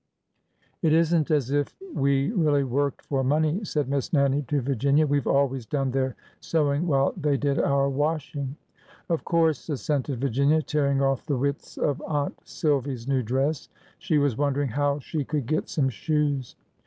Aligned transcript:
It 0.81 0.93
is 0.93 1.13
n't 1.13 1.29
as 1.29 1.51
if 1.51 1.75
we 1.93 2.31
really 2.31 2.63
worked 2.63 3.03
for 3.05 3.23
money," 3.23 3.63
said 3.63 3.87
Miss 3.87 4.11
Nannie 4.11 4.41
to 4.47 4.59
Virginia." 4.59 5.05
We 5.05 5.19
've 5.19 5.27
always 5.27 5.67
done 5.67 5.91
their 5.91 6.15
sewing 6.39 6.87
while 6.87 7.13
they 7.15 7.37
did 7.37 7.59
our 7.59 7.87
washing." 7.87 8.55
Of 9.09 9.23
course," 9.23 9.69
assented 9.69 10.19
Virginia, 10.19 10.63
tearing 10.63 11.03
off 11.03 11.27
the 11.27 11.37
widths 11.37 11.75
^'THE 11.77 11.83
OLD 11.83 11.87
ORDER 11.87 11.99
CHANGETH" 11.99 12.07
357 12.07 12.15
of 12.15 12.15
Aunt 12.15 12.39
Silvy's 12.97 13.07
new 13.07 13.21
dress. 13.21 13.69
She 13.99 14.17
was 14.17 14.35
wondering 14.37 14.69
how 14.69 14.97
she 14.97 15.23
could 15.23 15.45
get 15.45 15.69
some 15.69 15.89
shoes. 15.89 16.55